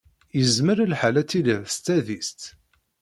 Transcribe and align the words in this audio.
Yezmer 0.37 0.77
lḥal 0.91 1.15
ad 1.21 1.27
tiliḍ 1.29 1.63
s 1.75 1.77
tadist? 1.85 2.41